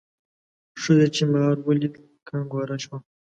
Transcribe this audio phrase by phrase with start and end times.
[0.81, 1.93] ښځې چې مار ولید
[2.27, 2.97] کنګوره شوه.